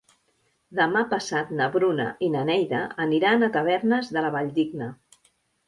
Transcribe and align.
Demà 0.79 1.03
passat 1.11 1.51
na 1.59 1.67
Bruna 1.75 2.07
i 2.29 2.31
na 2.37 2.43
Neida 2.49 2.81
aniran 3.07 3.43
a 3.43 3.53
Tavernes 3.59 4.13
de 4.17 4.27
la 4.27 4.35
Valldigna. 4.41 4.93